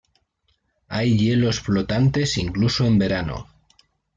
Hay 0.87 1.15
hielos 1.15 1.59
flotantes 1.59 2.39
incluso 2.39 2.85
en 2.87 2.97
verano. 2.97 3.45